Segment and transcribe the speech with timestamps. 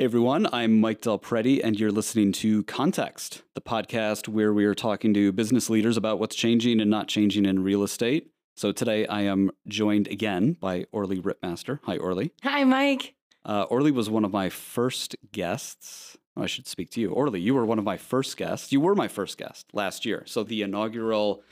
[0.00, 4.64] Hey everyone, I'm Mike Del Prete, and you're listening to Context, the podcast where we
[4.64, 8.30] are talking to business leaders about what's changing and not changing in real estate.
[8.56, 11.80] So today I am joined again by Orly Ripmaster.
[11.82, 12.32] Hi, Orly.
[12.42, 13.12] Hi, Mike.
[13.44, 16.16] Uh, Orly was one of my first guests.
[16.40, 17.10] I should speak to you.
[17.10, 18.72] Orly, you were one of my first guests.
[18.72, 20.22] You were my first guest last year.
[20.26, 21.42] So the inaugural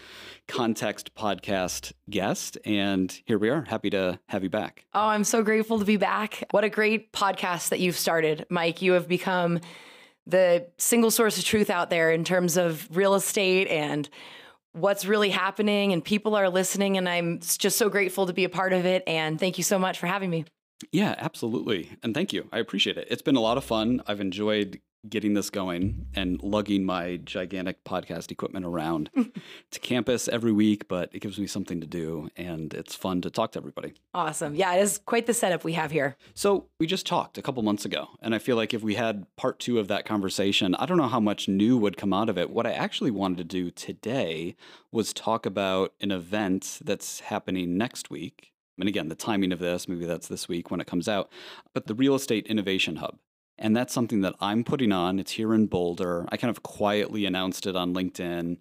[0.49, 2.57] Context podcast guest.
[2.65, 3.65] And here we are.
[3.65, 4.87] Happy to have you back.
[4.95, 6.43] Oh, I'm so grateful to be back.
[6.53, 8.81] What a great podcast that you've started, Mike.
[8.81, 9.61] You have become
[10.27, 14.09] the single source of truth out there in terms of real estate and
[14.73, 18.49] what's really happening and people are listening and I'm just so grateful to be a
[18.49, 20.45] part of it and thank you so much for having me.
[20.93, 21.97] Yeah, absolutely.
[22.03, 22.49] And thank you.
[22.53, 23.09] I appreciate it.
[23.11, 24.03] It's been a lot of fun.
[24.07, 29.11] I've enjoyed getting this going and lugging my gigantic podcast equipment around
[29.71, 33.31] to campus every week, but it gives me something to do and it's fun to
[33.31, 33.95] talk to everybody.
[34.13, 34.55] Awesome.
[34.55, 36.17] Yeah, it is quite the setup we have here.
[36.35, 39.27] So, we just talked a couple months ago, and I feel like if we had
[39.37, 42.39] part two of that conversation, I don't know how much new would come out of
[42.39, 42.51] it.
[42.51, 44.57] What I actually wanted to do today
[44.93, 48.53] was talk about an event that's happening next week.
[48.79, 51.31] And again, the timing of this, maybe that's this week when it comes out,
[51.75, 53.19] but the Real Estate Innovation Hub.
[53.59, 55.19] And that's something that I'm putting on.
[55.19, 56.27] It's here in Boulder.
[56.31, 58.59] I kind of quietly announced it on LinkedIn.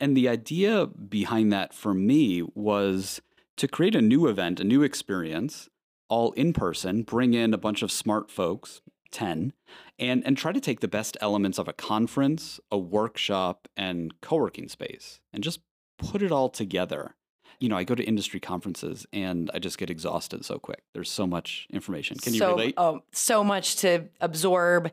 [0.00, 3.20] And the idea behind that for me was
[3.56, 5.68] to create a new event, a new experience,
[6.08, 8.80] all in person, bring in a bunch of smart folks,
[9.10, 9.52] 10,
[9.98, 14.36] and, and try to take the best elements of a conference, a workshop, and co
[14.36, 15.60] working space and just
[15.98, 17.14] put it all together
[17.60, 20.82] you know, I go to industry conferences and I just get exhausted so quick.
[20.94, 22.16] There's so much information.
[22.18, 22.74] Can so, you relate?
[22.76, 24.90] Oh, so much to absorb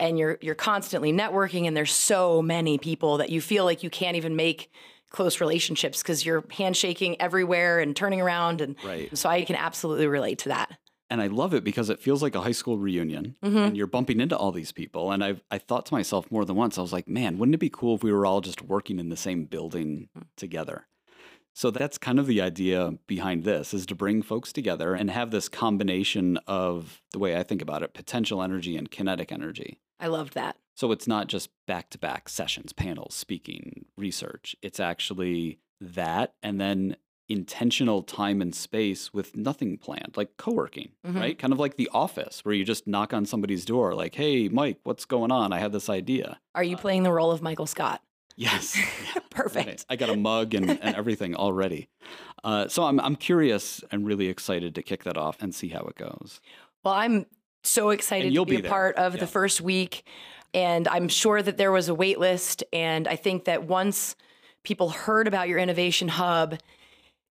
[0.00, 3.90] and you're you're constantly networking and there's so many people that you feel like you
[3.90, 4.70] can't even make
[5.10, 9.16] close relationships because you're handshaking everywhere and turning around and right.
[9.16, 10.76] so I can absolutely relate to that.
[11.10, 13.56] And I love it because it feels like a high school reunion mm-hmm.
[13.56, 15.10] and you're bumping into all these people.
[15.10, 17.58] And I've I thought to myself more than once, I was like, man, wouldn't it
[17.58, 20.24] be cool if we were all just working in the same building mm.
[20.36, 20.86] together?
[21.58, 25.32] So that's kind of the idea behind this is to bring folks together and have
[25.32, 29.80] this combination of the way I think about it, potential energy and kinetic energy.
[29.98, 30.56] I loved that.
[30.76, 34.54] So it's not just back-to-back sessions, panels, speaking, research.
[34.62, 36.94] It's actually that and then
[37.28, 41.18] intentional time and space with nothing planned, like co-working, mm-hmm.
[41.18, 41.38] right?
[41.40, 44.78] Kind of like the office where you just knock on somebody's door like, "Hey, Mike,
[44.84, 45.52] what's going on?
[45.52, 48.00] I have this idea." Are you playing the role of Michael Scott?
[48.38, 48.78] Yes.
[49.30, 49.84] Perfect.
[49.90, 51.88] I got a mug and, and everything already.
[52.44, 55.80] Uh, so I'm, I'm curious and really excited to kick that off and see how
[55.80, 56.40] it goes.
[56.84, 57.26] Well, I'm
[57.64, 59.20] so excited to be, be a part of yeah.
[59.20, 60.06] the first week.
[60.54, 62.62] And I'm sure that there was a wait list.
[62.72, 64.14] And I think that once
[64.62, 66.60] people heard about your innovation hub,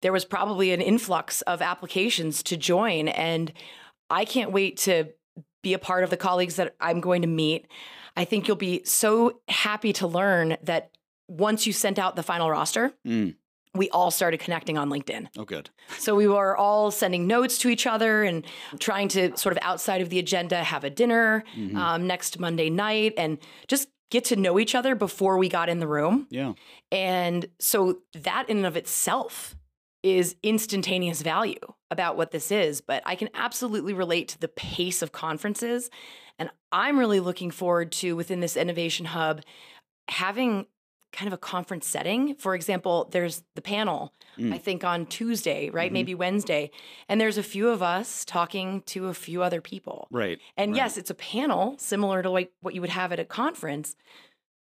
[0.02, 3.08] there was probably an influx of applications to join.
[3.08, 3.54] And
[4.10, 5.14] I can't wait to
[5.62, 7.68] be a part of the colleagues that I'm going to meet.
[8.20, 10.92] I think you'll be so happy to learn that
[11.30, 13.34] once you sent out the final roster, mm.
[13.74, 15.30] we all started connecting on LinkedIn.
[15.38, 15.70] Oh, good.
[16.00, 18.46] So we were all sending notes to each other and
[18.78, 21.78] trying to sort of outside of the agenda have a dinner mm-hmm.
[21.78, 23.38] um, next Monday night and
[23.70, 26.28] just get to know each other before we got in the room.
[26.30, 26.56] Yeah.
[26.92, 29.56] And so that in and of itself
[30.04, 31.56] is instantaneous value
[31.92, 35.90] about what this is, but I can absolutely relate to the pace of conferences.
[36.38, 39.42] And I'm really looking forward to within this innovation hub
[40.08, 40.66] having
[41.12, 42.36] kind of a conference setting.
[42.36, 44.54] For example, there's the panel, mm.
[44.54, 45.88] I think on Tuesday, right?
[45.88, 45.94] Mm-hmm.
[45.94, 46.72] Maybe Wednesday.
[47.08, 50.08] And there's a few of us talking to a few other people.
[50.12, 50.40] Right.
[50.56, 50.78] And right.
[50.78, 53.96] yes, it's a panel similar to like what you would have at a conference,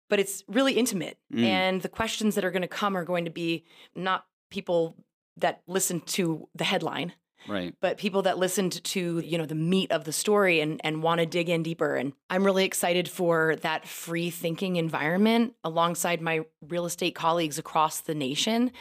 [0.09, 1.17] but it's really intimate.
[1.31, 1.43] Mm.
[1.43, 3.63] And the questions that are going to come are going to be
[3.95, 4.95] not people
[5.39, 7.13] that listened to the headline
[7.47, 7.75] right.
[7.81, 11.19] but people that listened to you know the meat of the story and and want
[11.19, 11.95] to dig in deeper.
[11.95, 18.01] And i'm really excited for that free thinking environment alongside my real estate colleagues across
[18.01, 18.71] the nation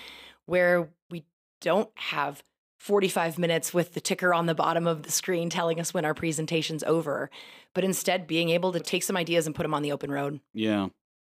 [0.46, 1.24] where we
[1.60, 2.42] don't have
[2.78, 6.14] 45 minutes with the ticker on the bottom of the screen telling us when our
[6.14, 7.30] presentation's over
[7.75, 10.40] but instead being able to take some ideas and put them on the open road.
[10.55, 10.88] Yeah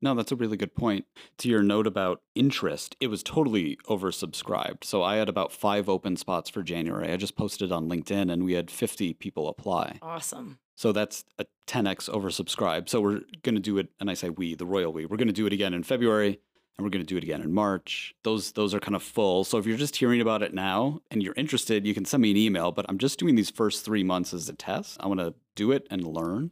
[0.02, 1.06] no, that's a really good point.
[1.38, 4.84] To your note about interest, it was totally oversubscribed.
[4.84, 7.12] So I had about five open spots for January.
[7.12, 9.99] I just posted on LinkedIn and we had 50 people apply.
[10.02, 10.58] Awesome.
[10.75, 12.88] So that's a 10x oversubscribed.
[12.88, 15.28] So we're going to do it, and I say we, the royal we, we're going
[15.28, 16.40] to do it again in February
[16.76, 18.14] and we're going to do it again in March.
[18.25, 19.44] Those those are kind of full.
[19.44, 22.31] So if you're just hearing about it now and you're interested, you can send me
[22.31, 24.96] an email, but I'm just doing these first 3 months as a test.
[25.00, 26.50] I want to do it and learn.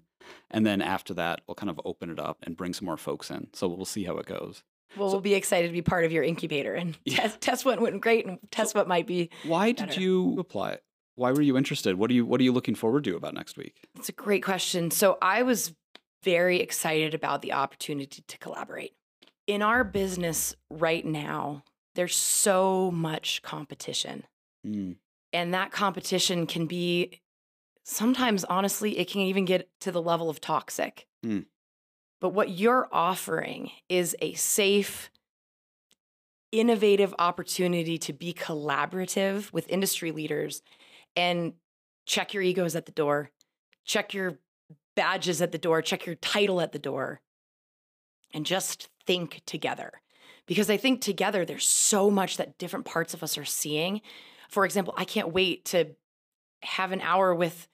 [0.50, 3.30] And then after that, we'll kind of open it up and bring some more folks
[3.30, 3.48] in.
[3.52, 4.62] So we'll see how it goes.
[4.96, 7.18] Well, so, we'll be excited to be part of your incubator and yeah.
[7.18, 9.30] test, test what went great and test so what might be.
[9.44, 9.86] Why better.
[9.86, 10.78] did you apply?
[11.20, 11.96] why were you interested?
[11.96, 13.86] What are you what are you looking forward to about next week?
[13.98, 14.90] It's a great question.
[14.90, 15.74] So I was
[16.22, 18.94] very excited about the opportunity to collaborate.
[19.46, 21.62] In our business right now,
[21.94, 24.24] there's so much competition.
[24.66, 24.96] Mm.
[25.34, 27.20] And that competition can be
[27.84, 31.06] sometimes, honestly, it can even get to the level of toxic.
[31.24, 31.46] Mm.
[32.20, 35.10] But what you're offering is a safe,
[36.52, 40.62] innovative opportunity to be collaborative with industry leaders
[41.16, 41.54] and
[42.06, 43.30] check your egos at the door,
[43.84, 44.38] check your
[44.96, 47.20] badges at the door, check your title at the door,
[48.34, 49.92] and just think together.
[50.46, 54.00] Because I think together there's so much that different parts of us are seeing.
[54.48, 55.94] For example, I can't wait to
[56.62, 57.68] have an hour with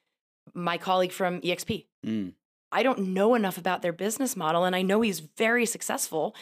[0.55, 1.87] my colleague from EXP.
[2.05, 2.33] Mm.
[2.73, 6.35] I don't know enough about their business model, and I know he's very successful.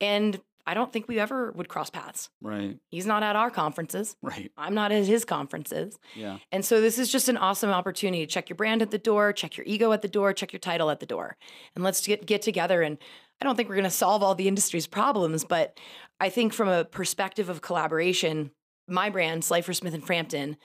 [0.00, 2.28] And I don't think we ever would cross paths.
[2.42, 2.78] Right.
[2.90, 4.16] He's not at our conferences.
[4.20, 4.52] Right.
[4.56, 5.98] I'm not at his conferences.
[6.14, 6.38] Yeah.
[6.52, 9.32] And so this is just an awesome opportunity to check your brand at the door,
[9.32, 11.38] check your ego at the door, check your title at the door.
[11.74, 12.98] And let's get get together and
[13.40, 15.78] I don't think we're going to solve all the industry's problems, but
[16.20, 18.50] I think from a perspective of collaboration,
[18.88, 20.56] my brand, Slifer Smith and Frampton,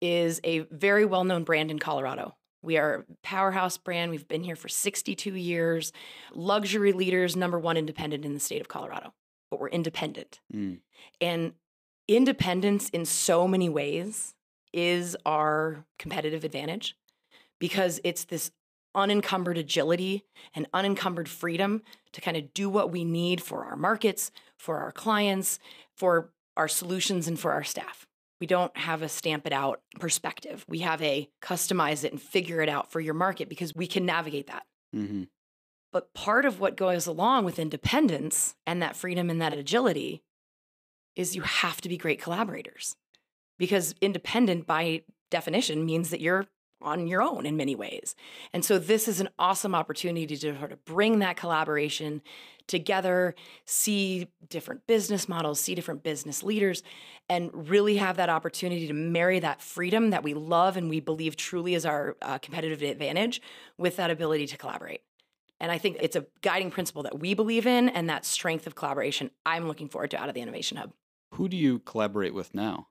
[0.00, 2.36] is a very well-known brand in Colorado.
[2.62, 4.10] We are a powerhouse brand.
[4.10, 5.92] We've been here for 62 years.
[6.34, 9.12] Luxury leaders, number one independent in the state of Colorado
[9.50, 10.40] but we're independent.
[10.54, 10.78] Mm.
[11.20, 11.52] And
[12.08, 14.34] independence in so many ways
[14.72, 16.96] is our competitive advantage
[17.58, 18.52] because it's this
[18.94, 20.24] unencumbered agility
[20.54, 24.92] and unencumbered freedom to kind of do what we need for our markets, for our
[24.92, 25.58] clients,
[25.96, 26.30] for
[26.60, 28.06] our solutions, and for our staff.
[28.38, 30.66] We don't have a stamp it out perspective.
[30.68, 34.04] We have a customize it and figure it out for your market because we can
[34.04, 34.64] navigate that.
[34.94, 35.22] Mm-hmm.
[35.90, 40.22] But part of what goes along with independence and that freedom and that agility
[41.16, 42.94] is you have to be great collaborators
[43.58, 46.46] because independent by definition means that you're
[46.82, 48.14] on your own in many ways.
[48.52, 52.22] And so this is an awesome opportunity to sort of bring that collaboration
[52.66, 53.34] together,
[53.64, 56.82] see different business models, see different business leaders,
[57.28, 61.36] and really have that opportunity to marry that freedom that we love and we believe
[61.36, 63.42] truly is our uh, competitive advantage
[63.76, 65.02] with that ability to collaborate.
[65.58, 68.74] And I think it's a guiding principle that we believe in and that strength of
[68.74, 70.92] collaboration I'm looking forward to out of the Innovation Hub.
[71.34, 72.88] Who do you collaborate with now?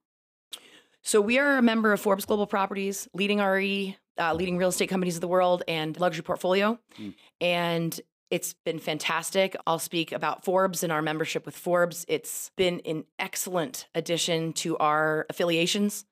[1.09, 4.89] So we are a member of Forbes Global Properties, leading RE, uh, leading real estate
[4.89, 6.77] companies of the world, and luxury portfolio.
[6.99, 7.15] Mm.
[7.41, 9.55] And it's been fantastic.
[9.65, 12.05] I'll speak about Forbes and our membership with Forbes.
[12.07, 16.05] It's been an excellent addition to our affiliations.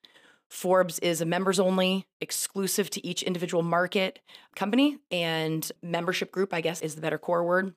[0.49, 4.17] Forbes is a members only, exclusive to each individual market
[4.55, 7.75] company, and membership group, I guess, is the better core word.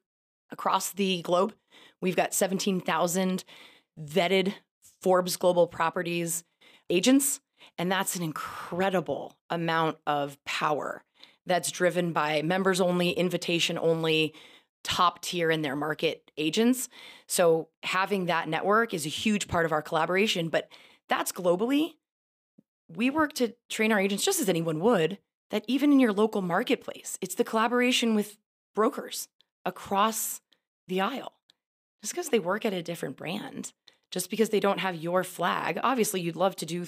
[0.50, 1.52] Across the globe,
[2.00, 3.44] we've got 17,000
[4.02, 4.55] vetted
[5.02, 6.44] Forbes Global Properties
[6.90, 7.40] agents,
[7.78, 11.02] and that's an incredible amount of power
[11.46, 14.34] that's driven by members only, invitation only,
[14.82, 16.88] top tier in their market agents.
[17.26, 20.69] So having that network is a huge part of our collaboration, but
[21.08, 21.94] that's globally
[22.96, 25.19] we work to train our agents just as anyone would,
[25.50, 28.38] that even in your local marketplace, it's the collaboration with
[28.75, 29.28] brokers
[29.64, 30.40] across
[30.88, 31.34] the aisle.
[32.02, 33.72] Just because they work at a different brand,
[34.10, 36.86] just because they don't have your flag, obviously you'd love to do,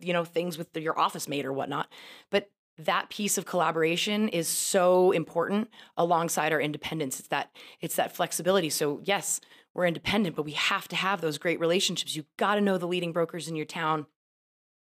[0.00, 1.88] you know, things with your office mate or whatnot,
[2.30, 7.20] but that piece of collaboration is so important alongside our independence.
[7.20, 8.68] It's that it's that flexibility.
[8.68, 9.40] So yes,
[9.74, 12.16] we're independent, but we have to have those great relationships.
[12.16, 14.06] You've got to know the leading brokers in your town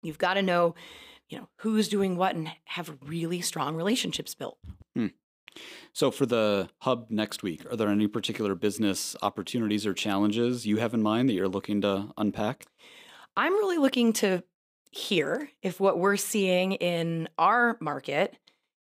[0.03, 0.75] You've got to know,
[1.29, 4.57] you know, who's doing what and have really strong relationships built.
[4.95, 5.07] Hmm.
[5.93, 10.77] So for the hub next week, are there any particular business opportunities or challenges you
[10.77, 12.65] have in mind that you're looking to unpack?
[13.35, 14.43] I'm really looking to
[14.91, 18.35] hear if what we're seeing in our market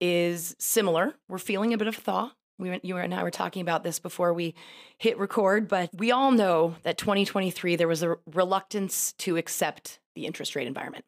[0.00, 1.14] is similar.
[1.28, 2.30] We're feeling a bit of a thaw.
[2.58, 4.54] We went, you and I were talking about this before we
[4.98, 10.26] hit record, but we all know that 2023 there was a reluctance to accept the
[10.26, 11.04] interest rate environment,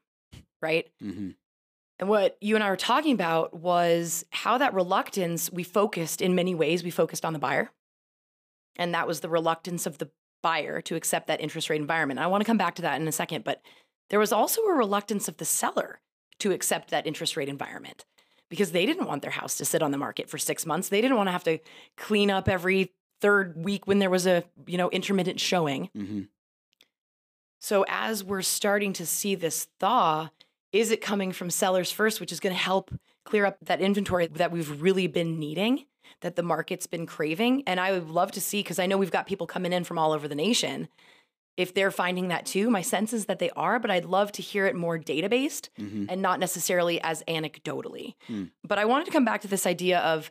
[0.62, 0.86] right?
[1.02, 1.30] Mm-hmm.
[2.02, 6.34] And what you and I were talking about was how that reluctance, we focused in
[6.34, 7.70] many ways, we focused on the buyer.
[8.74, 10.10] And that was the reluctance of the
[10.42, 12.18] buyer to accept that interest rate environment.
[12.18, 13.62] And I want to come back to that in a second, but
[14.10, 16.00] there was also a reluctance of the seller
[16.40, 18.04] to accept that interest rate environment
[18.48, 20.88] because they didn't want their house to sit on the market for 6 months.
[20.88, 21.60] They didn't want to have to
[21.96, 22.90] clean up every
[23.20, 25.88] third week when there was a, you know, intermittent showing.
[25.96, 26.22] Mm-hmm.
[27.60, 30.30] So as we're starting to see this thaw,
[30.72, 32.90] is it coming from sellers first, which is going to help
[33.24, 35.84] clear up that inventory that we've really been needing,
[36.22, 37.62] that the market's been craving?
[37.66, 39.98] And I would love to see, because I know we've got people coming in from
[39.98, 40.88] all over the nation.
[41.56, 42.70] if they're finding that too.
[42.70, 45.70] My sense is that they are, but I'd love to hear it more data based
[45.78, 46.06] mm-hmm.
[46.08, 48.14] and not necessarily as anecdotally.
[48.28, 48.50] Mm.
[48.64, 50.30] But I wanted to come back to this idea of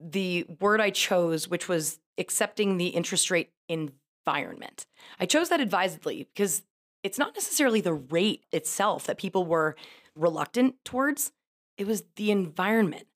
[0.00, 4.86] the word I chose, which was accepting the interest rate environment.
[5.20, 6.62] I chose that advisedly because
[7.08, 9.76] it's not necessarily the rate itself that people were
[10.14, 11.32] reluctant towards,
[11.78, 13.06] it was the environment.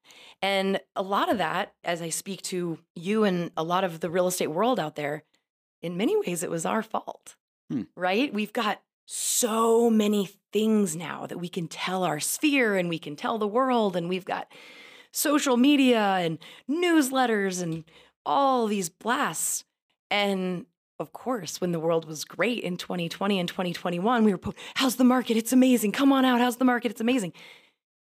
[0.41, 4.09] And a lot of that, as I speak to you and a lot of the
[4.09, 5.25] real estate world out there,
[5.83, 7.37] in many ways, it was our fault,
[7.71, 7.83] hmm.
[7.95, 8.33] right?
[8.33, 13.15] We've got so many things now that we can tell our sphere and we can
[13.15, 14.51] tell the world, and we've got
[15.11, 17.85] social media and newsletters and
[18.25, 19.65] all these blasts.
[20.11, 20.65] And
[21.03, 24.97] of course, when the world was great in 2020 and 2021, we were, po- how's
[24.97, 25.37] the market?
[25.37, 25.93] It's amazing.
[25.93, 26.41] Come on out.
[26.41, 26.91] How's the market?
[26.91, 27.33] It's amazing.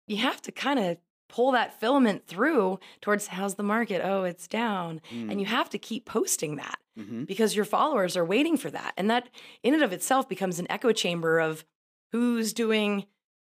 [0.08, 0.98] You have to kind of
[1.30, 4.02] pull that filament through towards how's the market?
[4.04, 5.02] Oh, it's down.
[5.12, 5.32] Mm.
[5.32, 7.24] And you have to keep posting that mm-hmm.
[7.26, 8.94] because your followers are waiting for that.
[8.98, 9.30] And that
[9.64, 11.66] in and of itself becomes an echo chamber of
[12.12, 13.06] who's doing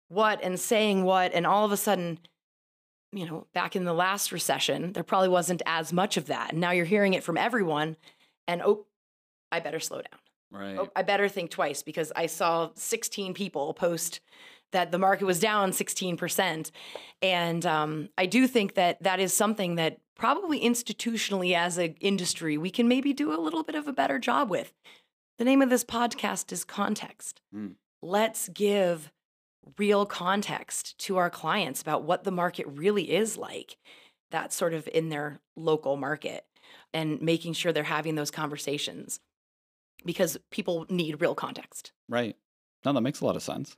[0.08, 1.32] what and saying what.
[1.32, 2.18] And all of a sudden,
[3.12, 6.52] you know, back in the last recession, there probably wasn't as much of that.
[6.52, 7.96] And now you're hearing it from everyone.
[8.46, 8.86] And oh,
[9.52, 10.20] I better slow down.
[10.52, 10.78] Right.
[10.78, 14.20] Oh, I better think twice because I saw 16 people post
[14.72, 16.70] that the market was down 16%.
[17.22, 22.56] And um, I do think that that is something that probably institutionally as an industry,
[22.58, 24.72] we can maybe do a little bit of a better job with.
[25.38, 27.40] The name of this podcast is Context.
[27.54, 27.74] Mm.
[28.02, 29.10] Let's give
[29.78, 33.76] real context to our clients about what the market really is like.
[34.30, 36.44] That's sort of in their local market
[36.92, 39.20] and making sure they're having those conversations
[40.04, 41.92] because people need real context.
[42.08, 42.36] Right.
[42.84, 43.76] No, that makes a lot of sense.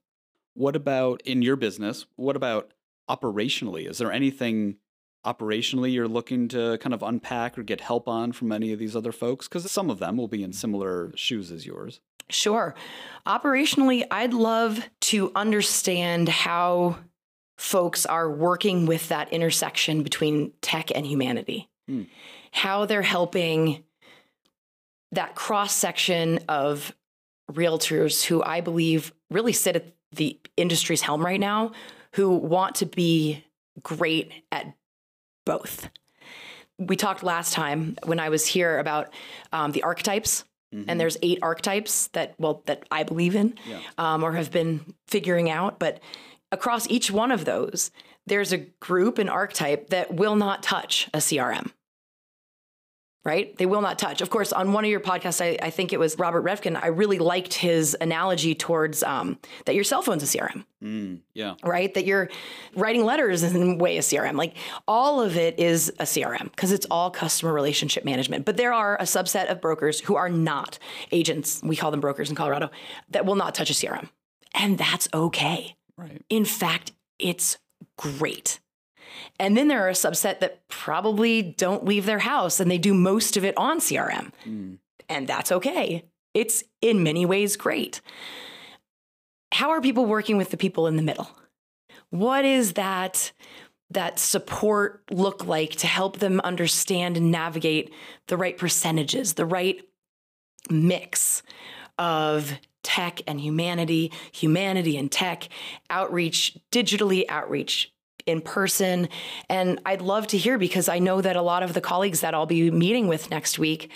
[0.54, 2.06] What about in your business?
[2.16, 2.72] What about
[3.08, 3.88] operationally?
[3.88, 4.76] Is there anything
[5.24, 8.94] operationally you're looking to kind of unpack or get help on from any of these
[8.94, 9.48] other folks?
[9.48, 12.00] Because some of them will be in similar shoes as yours.
[12.28, 12.74] Sure.
[13.26, 16.98] Operationally, I'd love to understand how
[17.58, 22.02] folks are working with that intersection between tech and humanity, hmm.
[22.50, 23.84] how they're helping
[25.12, 26.94] that cross section of
[27.50, 31.72] realtors who I believe really sit at the industry's helm right now,
[32.14, 33.44] who want to be
[33.82, 34.74] great at
[35.46, 35.88] both.
[36.78, 39.12] We talked last time when I was here about
[39.52, 40.44] um, the archetypes.
[40.74, 40.88] Mm-hmm.
[40.88, 43.80] And there's eight archetypes that, well, that I believe in yeah.
[43.98, 45.78] um, or have been figuring out.
[45.78, 46.00] But
[46.50, 47.90] across each one of those,
[48.26, 51.72] there's a group, an archetype that will not touch a CRM
[53.24, 53.56] right?
[53.56, 54.20] They will not touch.
[54.20, 56.88] Of course, on one of your podcasts, I, I think it was Robert Reffkin, I
[56.88, 60.64] really liked his analogy towards um, that your cell phone's a CRM.
[60.82, 61.54] Mm, yeah.
[61.62, 61.92] Right?
[61.94, 62.28] That you're
[62.74, 64.36] writing letters in a way a CRM.
[64.36, 64.56] Like
[64.88, 68.44] all of it is a CRM because it's all customer relationship management.
[68.44, 70.78] But there are a subset of brokers who are not
[71.12, 72.70] agents, we call them brokers in Colorado,
[73.10, 74.08] that will not touch a CRM.
[74.54, 75.76] And that's okay.
[75.96, 76.22] Right.
[76.28, 77.58] In fact, it's
[77.96, 78.58] great.
[79.38, 82.94] And then there are a subset that probably don't leave their house and they do
[82.94, 84.32] most of it on CRM.
[84.46, 84.78] Mm.
[85.08, 86.04] And that's okay.
[86.34, 88.00] It's in many ways great.
[89.52, 91.30] How are people working with the people in the middle?
[92.10, 93.32] What is that
[93.90, 97.92] that support look like to help them understand and navigate
[98.28, 99.82] the right percentages, the right
[100.70, 101.42] mix
[101.98, 102.52] of
[102.82, 105.48] tech and humanity, humanity and tech,
[105.90, 107.91] outreach digitally, outreach
[108.26, 109.08] in person.
[109.48, 112.34] And I'd love to hear because I know that a lot of the colleagues that
[112.34, 113.90] I'll be meeting with next week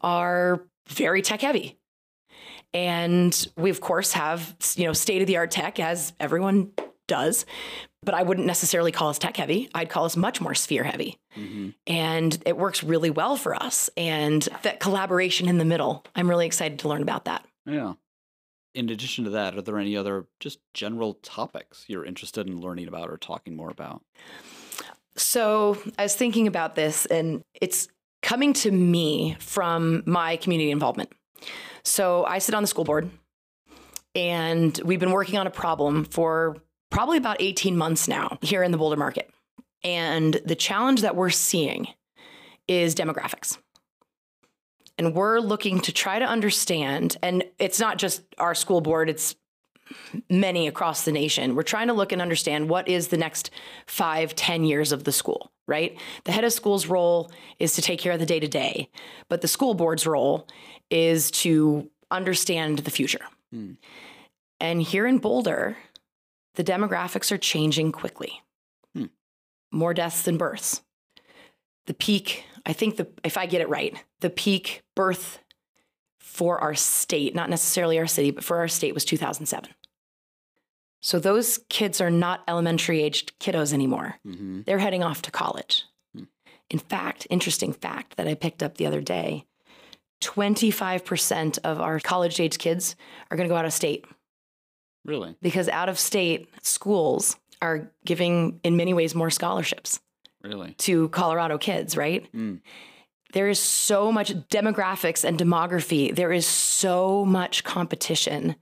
[0.00, 1.78] are very tech heavy.
[2.72, 6.72] And we of course have, you know, state of the art tech as everyone
[7.08, 7.44] does,
[8.02, 9.68] but I wouldn't necessarily call us tech heavy.
[9.74, 11.18] I'd call us much more sphere heavy.
[11.36, 11.70] Mm-hmm.
[11.86, 13.90] And it works really well for us.
[13.96, 17.44] And that collaboration in the middle, I'm really excited to learn about that.
[17.66, 17.94] Yeah
[18.74, 22.88] in addition to that, are there any other just general topics you're interested in learning
[22.88, 24.02] about or talking more about?
[25.16, 27.88] So I was thinking about this, and it's
[28.22, 31.10] coming to me from my community involvement.
[31.82, 33.10] So I sit on the school board,
[34.14, 36.56] and we've been working on a problem for
[36.90, 39.30] probably about 18 months now here in the Boulder market.
[39.82, 41.88] And the challenge that we're seeing
[42.68, 43.56] is demographics.
[45.00, 49.34] And we're looking to try to understand, and it's not just our school board, it's
[50.28, 51.54] many across the nation.
[51.54, 53.50] We're trying to look and understand what is the next
[53.86, 55.98] five, ten years of the school, right?
[56.24, 58.90] The head of school's role is to take care of the day to day,
[59.30, 60.46] but the school board's role
[60.90, 63.24] is to understand the future.
[63.54, 63.72] Hmm.
[64.60, 65.78] And here in Boulder,
[66.56, 68.42] the demographics are changing quickly.
[68.94, 69.06] Hmm.
[69.72, 70.82] More deaths than births.
[71.86, 75.38] The peak I think the if I get it right, the peak birth
[76.18, 79.70] for our state, not necessarily our city, but for our state was 2007.
[81.02, 84.16] So those kids are not elementary aged kiddos anymore.
[84.26, 84.62] Mm-hmm.
[84.66, 85.84] They're heading off to college.
[86.16, 86.28] Mm.
[86.68, 89.46] In fact, interesting fact that I picked up the other day
[90.22, 92.96] 25% of our college age kids
[93.30, 94.04] are going to go out of state.
[95.04, 95.34] Really?
[95.40, 100.00] Because out of state schools are giving, in many ways, more scholarships.
[100.42, 100.74] Really?
[100.78, 102.30] To Colorado kids, right?
[102.32, 102.60] Mm.
[103.32, 106.14] There is so much demographics and demography.
[106.14, 108.56] There is so much competition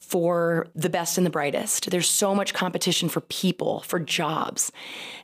[0.00, 1.90] for the best and the brightest.
[1.90, 4.72] There's so much competition for people, for jobs.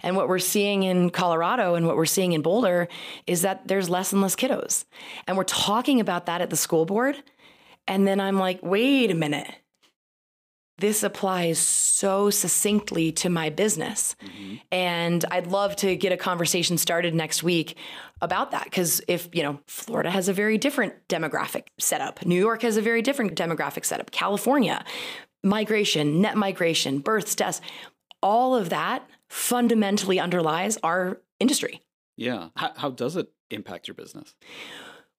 [0.03, 2.89] And what we're seeing in Colorado and what we're seeing in Boulder
[3.27, 4.85] is that there's less and less kiddos.
[5.27, 7.17] And we're talking about that at the school board.
[7.87, 9.53] And then I'm like, wait a minute
[10.79, 14.15] this applies so succinctly to my business.
[14.25, 14.55] Mm-hmm.
[14.71, 17.77] And I'd love to get a conversation started next week
[18.21, 18.65] about that.
[18.65, 22.83] Because if, you know, Florida has a very different demographic setup, New York has a
[22.83, 24.85] very different demographic setup, California,
[25.43, 27.61] migration, net migration, births, deaths,
[28.23, 31.83] all of that fundamentally underlies our industry.
[32.17, 32.49] Yeah.
[32.57, 34.35] How, how does it impact your business?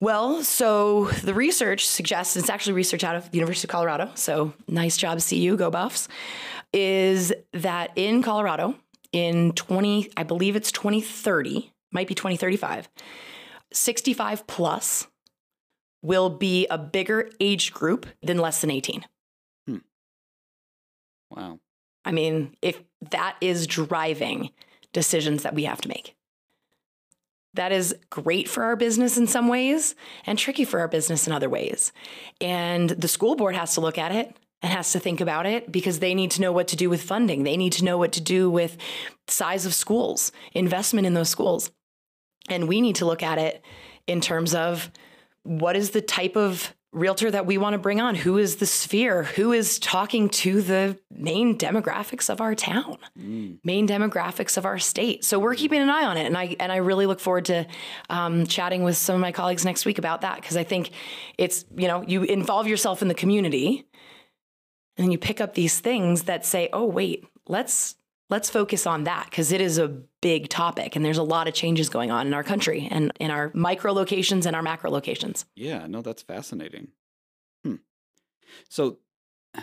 [0.01, 4.53] Well, so the research suggests, it's actually research out of the University of Colorado, so
[4.67, 6.07] nice job, CU, go Buffs,
[6.71, 8.75] is that in Colorado,
[9.11, 12.87] in 20, I believe it's 2030, might be 2035,
[13.73, 15.07] 65 plus
[16.01, 19.05] will be a bigger age group than less than 18.
[19.67, 19.77] Hmm.
[21.29, 21.59] Wow.
[22.05, 24.51] I mean, if that is driving
[24.93, 26.15] decisions that we have to make
[27.59, 29.93] that is great for our business in some ways
[30.25, 31.91] and tricky for our business in other ways.
[32.39, 35.69] And the school board has to look at it and has to think about it
[35.69, 37.43] because they need to know what to do with funding.
[37.43, 38.77] They need to know what to do with
[39.27, 41.69] size of schools, investment in those schools.
[42.47, 43.61] And we need to look at it
[44.07, 44.89] in terms of
[45.43, 48.15] what is the type of realtor that we want to bring on?
[48.15, 49.23] Who is the sphere?
[49.23, 53.59] Who is talking to the main demographics of our town, mm.
[53.63, 55.23] main demographics of our state?
[55.23, 57.67] So we're keeping an eye on it, and I and I really look forward to
[58.09, 60.91] um, chatting with some of my colleagues next week about that because I think
[61.37, 63.85] it's you know you involve yourself in the community,
[64.97, 67.95] and you pick up these things that say, oh wait, let's
[68.29, 69.87] let's focus on that because it is a
[70.21, 73.31] big topic and there's a lot of changes going on in our country and in
[73.31, 75.45] our micro locations and our macro locations.
[75.55, 76.89] Yeah, no, that's fascinating.
[77.63, 77.75] Hmm.
[78.69, 78.99] So,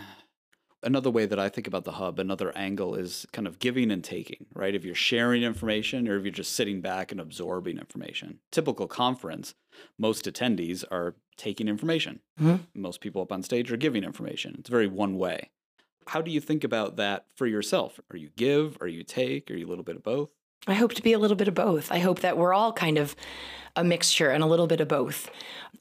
[0.83, 4.05] another way that I think about the hub, another angle is kind of giving and
[4.05, 4.75] taking, right?
[4.75, 8.41] If you're sharing information or if you're just sitting back and absorbing information.
[8.53, 9.55] Typical conference,
[9.99, 12.21] most attendees are taking information.
[12.41, 12.81] Mm-hmm.
[12.81, 14.57] Most people up on stage are giving information.
[14.59, 15.51] It's very one way.
[16.07, 17.99] How do you think about that for yourself?
[18.11, 18.79] Are you give?
[18.81, 19.51] Are you take?
[19.51, 20.31] Are you a little bit of both?
[20.67, 21.93] I hope to be a little bit of both.
[21.93, 23.15] I hope that we're all kind of
[23.77, 25.31] a mixture and a little bit of both.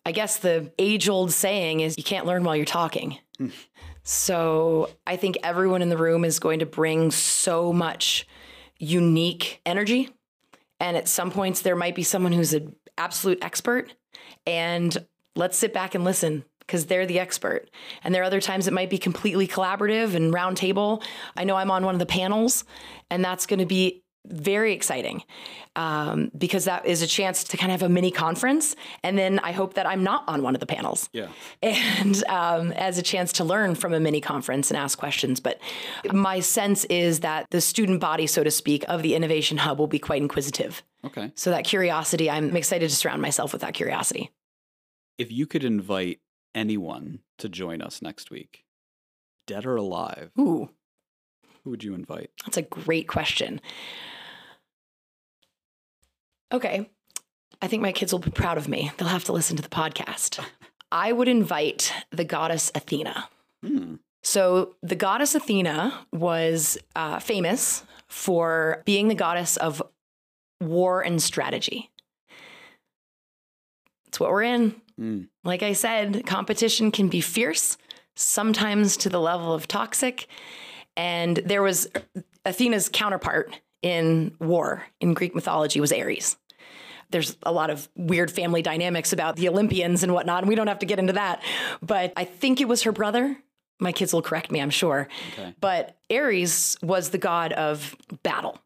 [0.05, 3.19] I guess the age old saying is you can't learn while you're talking.
[3.37, 3.49] Hmm.
[4.03, 8.25] so I think everyone in the room is going to bring so much
[8.79, 10.09] unique energy.
[10.79, 13.93] And at some points, there might be someone who's an absolute expert.
[14.45, 14.97] And
[15.35, 17.69] let's sit back and listen because they're the expert.
[18.03, 21.03] And there are other times it might be completely collaborative and roundtable.
[21.35, 22.63] I know I'm on one of the panels,
[23.09, 25.23] and that's going to be very exciting
[25.75, 28.75] um, because that is a chance to kind of have a mini conference.
[29.03, 31.09] And then I hope that I'm not on one of the panels.
[31.13, 31.27] Yeah.
[31.61, 35.39] And um, as a chance to learn from a mini conference and ask questions.
[35.39, 35.59] But
[36.11, 39.87] my sense is that the student body, so to speak, of the Innovation Hub will
[39.87, 40.83] be quite inquisitive.
[41.03, 41.31] Okay.
[41.35, 44.31] So that curiosity, I'm excited to surround myself with that curiosity.
[45.17, 46.19] If you could invite
[46.55, 48.63] anyone to join us next week,
[49.45, 50.69] dead or alive, Ooh.
[51.63, 52.31] who would you invite?
[52.45, 53.61] That's a great question.
[56.51, 56.89] Okay.
[57.61, 58.91] I think my kids will be proud of me.
[58.97, 60.39] They'll have to listen to the podcast.
[60.91, 63.27] I would invite the goddess Athena.
[63.63, 63.95] Hmm.
[64.23, 69.83] So, the goddess Athena was uh, famous for being the goddess of
[70.61, 71.91] war and strategy.
[74.07, 74.81] It's what we're in.
[74.99, 75.27] Mm.
[75.43, 77.77] Like I said, competition can be fierce,
[78.15, 80.27] sometimes to the level of toxic.
[80.95, 81.87] And there was
[82.45, 86.37] Athena's counterpart in war in Greek mythology was Ares.
[87.11, 90.67] There's a lot of weird family dynamics about the Olympians and whatnot, and we don't
[90.67, 91.43] have to get into that.
[91.81, 93.37] But I think it was her brother.
[93.79, 95.07] My kids will correct me, I'm sure.
[95.33, 95.53] Okay.
[95.59, 98.59] But Ares was the god of battle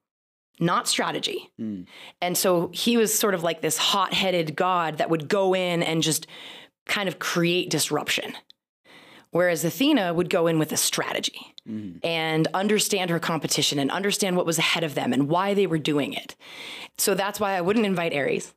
[0.59, 1.49] not strategy.
[1.59, 1.85] Mm.
[2.21, 5.81] And so he was sort of like this hot headed God that would go in
[5.81, 6.27] and just
[6.85, 8.33] kind of create disruption.
[9.31, 12.03] Whereas Athena would go in with a strategy mm.
[12.03, 15.77] and understand her competition and understand what was ahead of them and why they were
[15.77, 16.35] doing it.
[16.97, 18.53] So that's why I wouldn't invite Ares.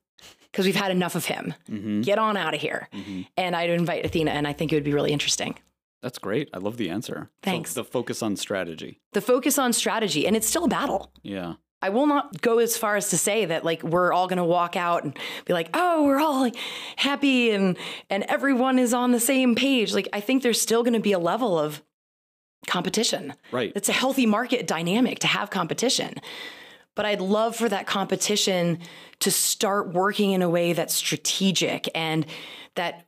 [0.53, 1.55] because we've had enough of him.
[1.69, 2.03] Mm-hmm.
[2.03, 2.89] Get on out of here.
[2.93, 3.23] Mm-hmm.
[3.37, 5.59] And I'd invite Athena, and I think it would be really interesting.
[6.03, 6.51] That's great.
[6.53, 7.31] I love the answer.
[7.43, 7.73] Thanks.
[7.73, 9.01] So the focus on strategy.
[9.13, 11.13] The focus on strategy, and it's still a battle.
[11.23, 11.55] Yeah.
[11.83, 14.45] I will not go as far as to say that like we're all going to
[14.45, 16.57] walk out and be like, "Oh, we're all like
[16.97, 17.77] happy and
[18.09, 21.13] and everyone is on the same page." Like I think there's still going to be
[21.13, 21.83] a level of
[22.69, 23.35] competition.
[23.51, 23.73] Right.
[23.75, 26.15] It's a healthy market dynamic to have competition.
[26.95, 28.81] But I'd love for that competition
[29.21, 32.27] to start working in a way that's strategic and
[32.75, 33.05] that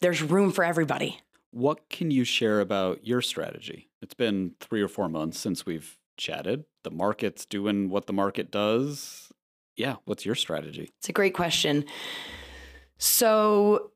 [0.00, 1.20] there's room for everybody.
[1.50, 3.88] What can you share about your strategy?
[4.00, 6.64] It's been three or four months since we've chatted.
[6.82, 9.30] The market's doing what the market does.
[9.76, 10.90] Yeah, what's your strategy?
[10.98, 11.84] It's a great question.
[12.98, 13.92] So,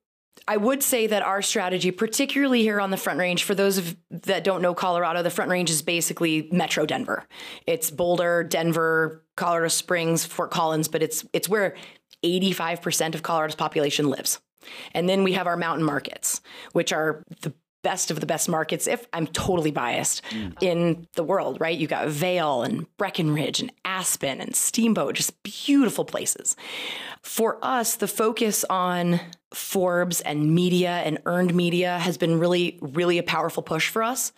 [0.47, 3.97] I would say that our strategy, particularly here on the Front Range, for those of
[4.11, 7.25] that don't know Colorado, the Front Range is basically Metro Denver.
[7.67, 11.77] It's Boulder, Denver, Colorado Springs, Fort Collins, but it's it's where
[12.23, 14.41] 85% of Colorado's population lives.
[14.93, 16.41] And then we have our mountain markets,
[16.73, 17.53] which are the
[17.85, 20.61] best of the best markets, if I'm totally biased, mm.
[20.61, 21.79] in the world, right?
[21.79, 26.57] You got Vail and Breckenridge and Aspen and Steamboat, just beautiful places.
[27.23, 29.21] For us, the focus on
[29.55, 34.33] Forbes and media and earned media has been really, really a powerful push for us.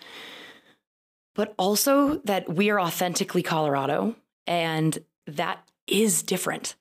[1.35, 6.75] But also that we are authentically Colorado and that is different.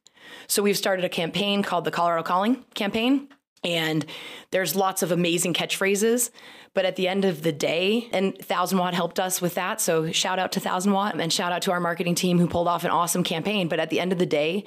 [0.47, 3.28] So we've started a campaign called the Colorado Calling campaign.
[3.65, 4.06] And
[4.51, 6.30] there's lots of amazing catchphrases.
[6.73, 9.82] But at the end of the day, and Thousand Watt helped us with that.
[9.82, 12.67] So shout out to Thousand Watt and shout out to our marketing team who pulled
[12.67, 13.67] off an awesome campaign.
[13.69, 14.65] But at the end of the day,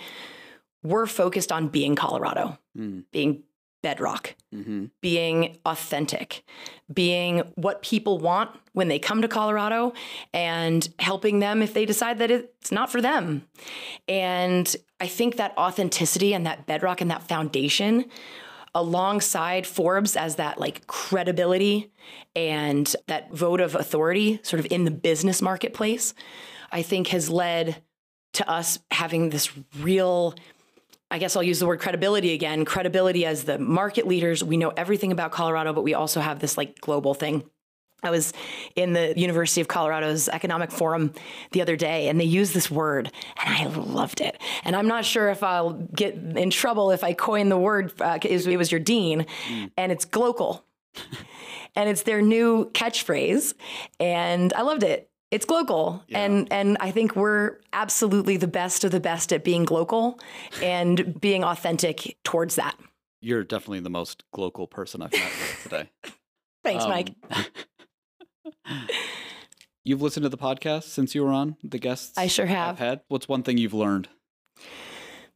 [0.82, 3.04] we're focused on being Colorado, mm.
[3.12, 3.42] being
[3.82, 4.87] bedrock, mm-hmm.
[5.00, 6.44] being authentic,
[6.92, 9.92] being what people want when they come to Colorado,
[10.32, 13.46] and helping them if they decide that it's not for them.
[14.08, 18.06] And I think that authenticity and that bedrock and that foundation
[18.79, 21.91] alongside Forbes as that like credibility
[22.37, 26.14] and that vote of authority sort of in the business marketplace,
[26.71, 27.83] I think has led
[28.35, 30.35] to us having this real
[31.11, 32.67] I guess I'll use the word credibility again.
[32.67, 34.45] Credibility as the market leaders.
[34.45, 37.45] We know everything about Colorado, but we also have this like global thing.
[38.02, 38.32] I was
[38.76, 41.12] in the University of Colorado's Economic Forum
[41.50, 43.11] the other day, and they used this word,
[43.44, 44.40] and I loved it.
[44.64, 47.92] And I'm not sure if I'll get in trouble if I coin the word.
[48.00, 49.70] Uh, it was your dean, mm.
[49.76, 50.62] and it's glocal,
[51.74, 53.54] and it's their new catchphrase,
[53.98, 55.11] and I loved it.
[55.30, 56.20] It's glocal, yeah.
[56.20, 60.20] and and I think we're absolutely the best of the best at being glocal
[60.62, 62.78] and being authentic towards that.
[63.20, 65.32] You're definitely the most glocal person I've met
[65.64, 65.90] today.
[66.64, 67.11] Thanks, um, Mike.
[69.85, 72.18] You've listened to the podcast since you were on the guests.
[72.18, 72.74] I sure have.
[72.74, 73.00] I've had.
[73.09, 74.09] What's one thing you've learned?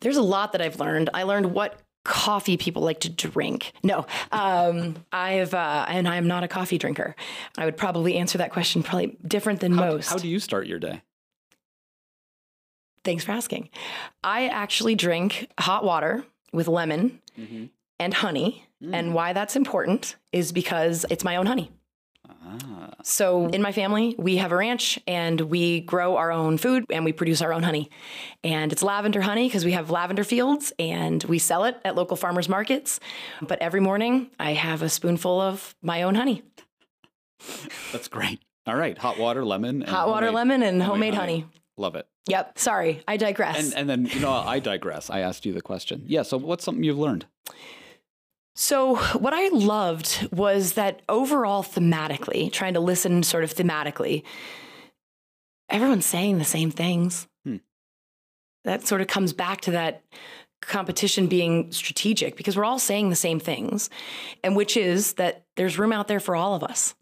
[0.00, 1.10] There's a lot that I've learned.
[1.14, 3.72] I learned what coffee people like to drink.
[3.82, 7.14] No, um, I've uh, and I'm not a coffee drinker.
[7.56, 10.10] I would probably answer that question probably different than how, most.
[10.10, 11.02] How do you start your day?
[13.04, 13.68] Thanks for asking.
[14.22, 17.66] I actually drink hot water with lemon mm-hmm.
[17.98, 18.66] and honey.
[18.82, 18.94] Mm.
[18.94, 21.70] And why that's important is because it's my own honey.
[22.44, 22.90] Ah.
[23.02, 27.04] So, in my family, we have a ranch and we grow our own food and
[27.04, 27.90] we produce our own honey.
[28.44, 32.16] And it's lavender honey because we have lavender fields and we sell it at local
[32.16, 33.00] farmers markets.
[33.40, 36.42] But every morning, I have a spoonful of my own honey.
[37.92, 38.40] That's great.
[38.66, 41.40] All right, hot water, lemon, hot water, lemon, and homemade, homemade honey.
[41.40, 41.52] honey.
[41.76, 42.06] Love it.
[42.28, 42.58] Yep.
[42.58, 43.58] Sorry, I digress.
[43.58, 45.10] And, and then you know I digress.
[45.10, 46.04] I asked you the question.
[46.06, 46.22] Yeah.
[46.22, 47.26] So what's something you've learned?
[48.54, 54.24] So, what I loved was that overall, thematically, trying to listen sort of thematically,
[55.70, 57.26] everyone's saying the same things.
[57.44, 57.56] Hmm.
[58.64, 60.02] That sort of comes back to that
[60.60, 63.88] competition being strategic because we're all saying the same things,
[64.44, 66.94] and which is that there's room out there for all of us.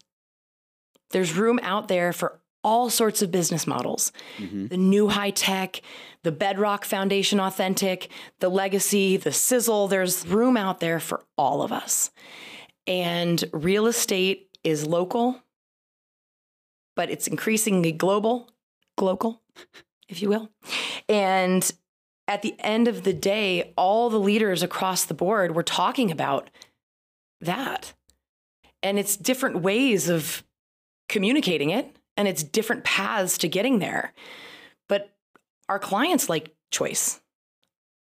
[1.11, 4.67] There's room out there for all sorts of business models mm-hmm.
[4.67, 5.81] the new high tech,
[6.23, 9.87] the bedrock foundation authentic, the legacy, the sizzle.
[9.87, 12.11] There's room out there for all of us.
[12.87, 15.41] And real estate is local,
[16.95, 18.49] but it's increasingly global,
[18.99, 19.39] glocal,
[20.09, 20.49] if you will.
[21.09, 21.69] And
[22.27, 26.49] at the end of the day, all the leaders across the board were talking about
[27.39, 27.93] that.
[28.83, 30.43] And it's different ways of
[31.09, 34.13] communicating it and it's different paths to getting there.
[34.89, 35.09] But
[35.69, 37.19] our clients like choice,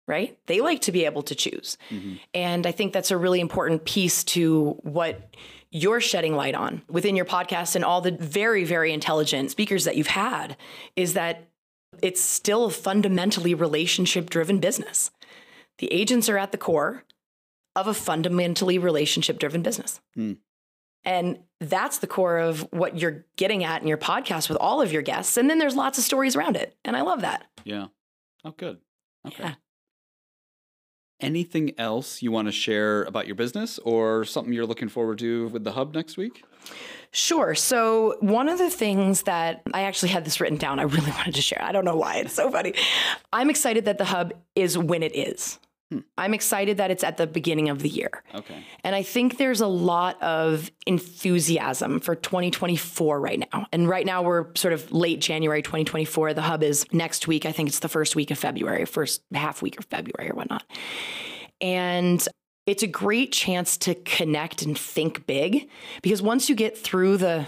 [0.08, 0.38] right?
[0.46, 1.78] They like to be able to choose.
[1.90, 2.14] Mm-hmm.
[2.34, 5.34] And I think that's a really important piece to what
[5.70, 9.96] you're shedding light on within your podcast and all the very, very intelligent speakers that
[9.96, 10.56] you've had
[10.96, 11.48] is that
[12.02, 15.10] it's still a fundamentally relationship driven business.
[15.78, 17.04] the agents are at the core
[17.74, 20.00] of a fundamentally relationship driven business.
[20.14, 20.34] Hmm.
[21.04, 24.92] And that's the core of what you're getting at in your podcast with all of
[24.92, 25.36] your guests.
[25.36, 26.76] And then there's lots of stories around it.
[26.84, 27.46] And I love that.
[27.64, 27.86] Yeah.
[28.44, 28.78] Oh, good.
[29.26, 29.44] Okay.
[29.44, 29.54] Yeah.
[31.20, 35.48] Anything else you want to share about your business or something you're looking forward to
[35.48, 36.42] with the hub next week?
[37.12, 37.54] Sure.
[37.54, 41.34] So, one of the things that I actually had this written down, I really wanted
[41.34, 41.60] to share.
[41.60, 42.16] I don't know why.
[42.16, 42.72] It's so funny.
[43.32, 45.58] I'm excited that the hub is when it is.
[45.90, 45.98] Hmm.
[46.16, 48.22] I'm excited that it's at the beginning of the year.
[48.35, 48.64] Okay.
[48.85, 53.66] And I think there's a lot of enthusiasm for 2024 right now.
[53.72, 56.35] And right now we're sort of late January 2024.
[56.35, 57.44] The hub is next week.
[57.44, 60.64] I think it's the first week of February, first half week of February or whatnot.
[61.61, 62.26] And
[62.66, 65.68] it's a great chance to connect and think big
[66.03, 67.46] because once you get through the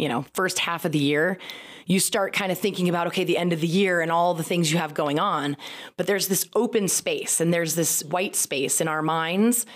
[0.00, 1.38] you know first half of the year
[1.86, 4.44] you start kind of thinking about okay the end of the year and all the
[4.44, 5.56] things you have going on.
[5.96, 9.66] But there's this open space and there's this white space in our minds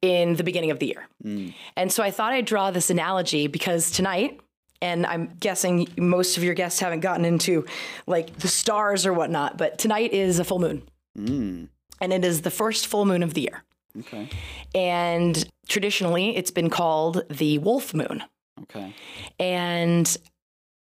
[0.00, 1.08] in the beginning of the year.
[1.24, 1.54] Mm.
[1.76, 4.38] and so i thought i'd draw this analogy because tonight
[4.82, 7.64] and i'm guessing most of your guests haven't gotten into
[8.06, 10.82] like the stars or whatnot but tonight is a full moon.
[11.18, 11.68] Mm.
[12.00, 13.62] and it is the first full moon of the year.
[14.00, 14.28] Okay.
[14.74, 18.22] And traditionally it's been called the wolf moon
[18.62, 18.94] okay
[19.38, 20.16] and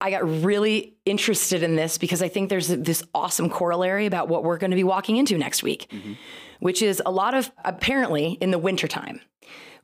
[0.01, 4.45] I got really interested in this because I think there's this awesome corollary about what
[4.45, 6.13] we're going to be walking into next week, mm-hmm.
[6.61, 9.23] which is a lot of apparently in the wintertime,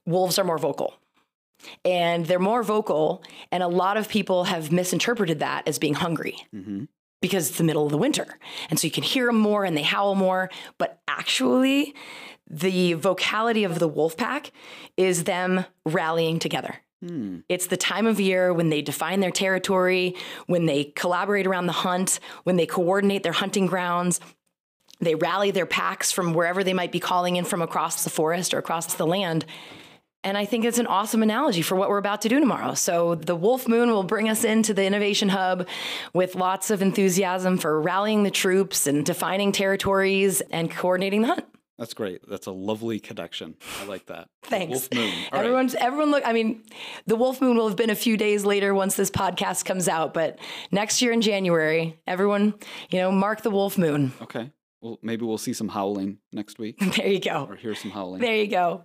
[0.04, 0.94] wolves are more vocal.
[1.87, 6.37] And they're more vocal, and a lot of people have misinterpreted that as being hungry.
[6.54, 6.85] Mm-hmm
[7.22, 8.38] because it's the middle of the winter.
[8.70, 10.48] And so you can hear them more and they howl more.
[10.78, 11.94] But actually,
[12.48, 14.52] the vocality of the wolf pack
[14.96, 16.76] is them rallying together.
[17.04, 17.38] Hmm.
[17.48, 21.72] It's the time of year when they define their territory, when they collaborate around the
[21.72, 24.20] hunt, when they coordinate their hunting grounds.
[25.00, 28.52] They rally their packs from wherever they might be calling in from across the forest
[28.52, 29.46] or across the land.
[30.22, 32.74] And I think it's an awesome analogy for what we're about to do tomorrow.
[32.74, 35.66] So, the Wolf Moon will bring us into the Innovation Hub
[36.12, 41.44] with lots of enthusiasm for rallying the troops and defining territories and coordinating the hunt.
[41.81, 42.21] That's great.
[42.29, 43.57] That's a lovely connection.
[43.81, 44.29] I like that.
[44.43, 44.71] Thanks.
[44.71, 45.14] Wolf Moon.
[45.33, 45.83] All Everyone's right.
[45.83, 46.23] everyone look.
[46.27, 46.62] I mean,
[47.07, 50.12] the Wolf Moon will have been a few days later once this podcast comes out,
[50.12, 50.38] but
[50.71, 52.53] next year in January, everyone,
[52.90, 54.12] you know, mark the Wolf Moon.
[54.21, 54.51] Okay.
[54.83, 56.79] Well, maybe we'll see some howling next week.
[56.97, 57.47] there you go.
[57.49, 58.21] Or hear some howling.
[58.21, 58.85] There you go.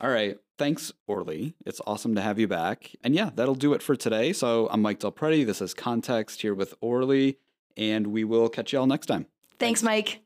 [0.00, 0.38] All right.
[0.56, 1.56] Thanks, Orly.
[1.66, 2.90] It's awesome to have you back.
[3.04, 4.32] And yeah, that'll do it for today.
[4.32, 5.44] So I'm Mike Del Prete.
[5.46, 7.38] This is Context here with Orly,
[7.76, 9.26] and we will catch you all next time.
[9.58, 9.82] Thanks, Thanks.
[9.82, 10.22] Mike.